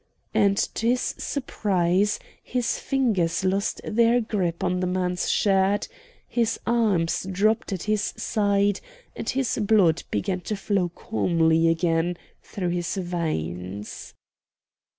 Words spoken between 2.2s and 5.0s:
his fingers lost their grip on the